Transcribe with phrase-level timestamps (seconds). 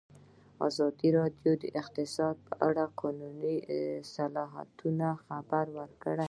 [0.67, 3.55] ازادي راډیو د اقتصاد په اړه د قانوني
[4.03, 4.89] اصلاحاتو
[5.25, 6.19] خبر ورکړی.